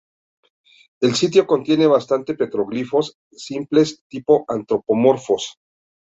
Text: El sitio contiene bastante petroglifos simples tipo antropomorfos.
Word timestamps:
El 1.01 1.13
sitio 1.13 1.45
contiene 1.45 1.85
bastante 1.85 2.33
petroglifos 2.33 3.19
simples 3.31 4.03
tipo 4.07 4.45
antropomorfos. 4.47 5.59